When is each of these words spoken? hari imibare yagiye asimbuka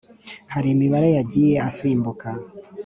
hari 0.53 0.67
imibare 0.75 1.09
yagiye 1.17 1.55
asimbuka 1.69 2.27